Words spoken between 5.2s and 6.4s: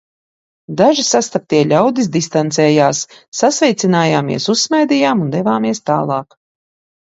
un devāmies tālāk.